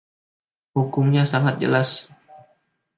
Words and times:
Hukumnya 0.77 1.23
sangat 1.31 1.55
jelas. 1.63 1.89